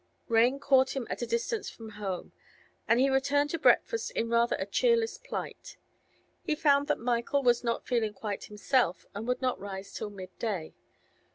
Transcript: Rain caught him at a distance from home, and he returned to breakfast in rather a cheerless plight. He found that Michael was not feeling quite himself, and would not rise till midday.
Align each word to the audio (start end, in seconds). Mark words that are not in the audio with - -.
Rain 0.27 0.59
caught 0.59 0.95
him 0.95 1.05
at 1.11 1.21
a 1.21 1.27
distance 1.27 1.69
from 1.69 1.89
home, 1.91 2.33
and 2.87 2.99
he 2.99 3.07
returned 3.07 3.51
to 3.51 3.59
breakfast 3.59 4.09
in 4.09 4.29
rather 4.31 4.55
a 4.55 4.65
cheerless 4.65 5.19
plight. 5.19 5.77
He 6.41 6.55
found 6.55 6.87
that 6.87 6.97
Michael 6.97 7.43
was 7.43 7.63
not 7.63 7.85
feeling 7.85 8.11
quite 8.13 8.45
himself, 8.45 9.05
and 9.13 9.27
would 9.27 9.43
not 9.43 9.59
rise 9.59 9.93
till 9.93 10.09
midday. 10.09 10.73